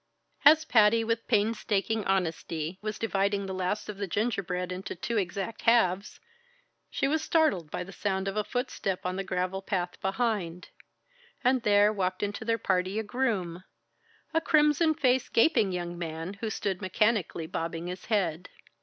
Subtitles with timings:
[0.43, 5.61] As Patty, with painstaking honesty, was dividing the last of the gingerbread into two exact
[5.61, 6.19] halves,
[6.89, 10.69] she was startled by the sound of a footstep on the gravel path behind;
[11.43, 13.63] and there walked into their party a groom
[14.33, 18.49] a crimson faced, gaping young man who stood mechanically bobbing his head.